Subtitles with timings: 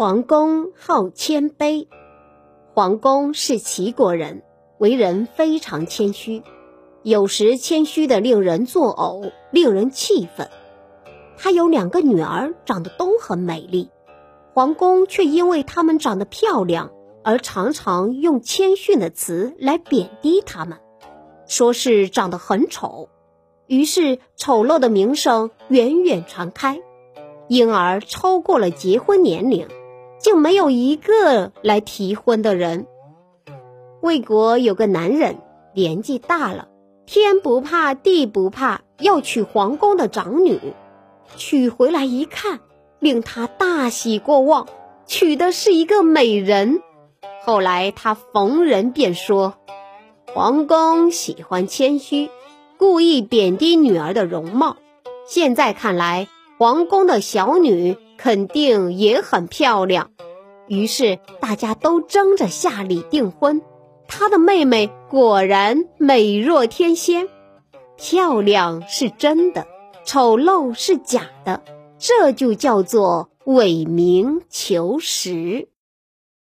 [0.00, 1.86] 黄公好谦卑。
[2.72, 4.42] 黄公是齐国人，
[4.78, 6.42] 为人非常谦虚，
[7.02, 10.48] 有时谦虚的令人作呕，令人气愤。
[11.36, 13.90] 他有两个女儿，长得都很美丽，
[14.54, 16.92] 黄公却因为她们长得漂亮，
[17.22, 20.78] 而常常用谦逊的词来贬低她们，
[21.46, 23.10] 说是长得很丑。
[23.66, 26.80] 于是丑陋的名声远远传开，
[27.48, 29.68] 因而超过了结婚年龄。
[30.20, 32.86] 就没有一个来提婚的人。
[34.00, 35.38] 魏国有个男人
[35.74, 36.68] 年纪大了，
[37.06, 40.58] 天不怕地不怕，要娶皇宫的长女。
[41.36, 42.60] 娶回来一看，
[42.98, 44.66] 令他大喜过望，
[45.06, 46.82] 娶的是一个美人。
[47.42, 49.54] 后来他逢人便说
[50.34, 52.30] ：“皇宫喜欢谦虚，
[52.76, 54.76] 故意贬低女儿的容貌。
[55.26, 56.28] 现在看来，
[56.60, 60.10] 皇宫的小女。”肯定也很漂亮，
[60.68, 63.62] 于是大家都争着下礼订婚。
[64.06, 67.26] 她的妹妹果然美若天仙，
[67.96, 69.66] 漂亮是真的，
[70.04, 71.62] 丑陋是假的，
[71.96, 75.68] 这就叫做伪名求实。